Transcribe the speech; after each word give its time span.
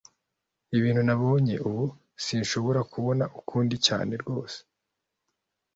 Ibintu 0.77 1.01
nabonye 1.07 1.55
ubu 1.67 1.85
sinshobora 2.25 2.81
kubona 2.91 3.23
ukundi 3.39 3.75
cyane 3.87 4.13
rwose 4.21 4.57